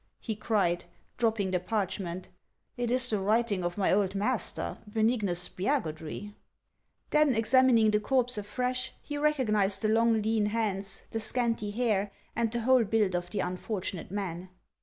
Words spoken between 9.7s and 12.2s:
the long lean hands, the scanty hair,